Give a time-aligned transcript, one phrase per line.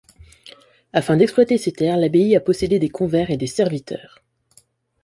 [0.93, 4.23] Afin d'exploiter ses terres, l'abbaye a possédé des convers et des serviteurs.